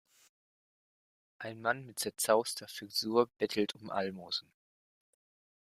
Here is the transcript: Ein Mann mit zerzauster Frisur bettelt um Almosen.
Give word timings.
Ein 1.37 1.61
Mann 1.61 1.85
mit 1.85 1.99
zerzauster 1.99 2.67
Frisur 2.67 3.27
bettelt 3.37 3.75
um 3.75 3.91
Almosen. 3.91 4.51